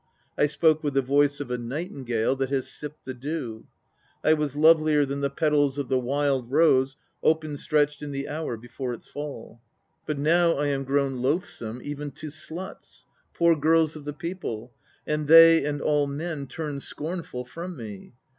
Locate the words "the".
0.95-1.03, 3.05-3.13, 5.21-5.29, 5.89-5.99, 8.11-8.27, 14.05-14.13